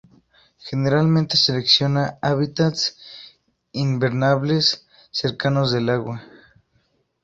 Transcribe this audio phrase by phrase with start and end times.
[0.57, 2.97] Generalmente selecciona hábitats
[3.71, 6.23] invernales cercanos del agua.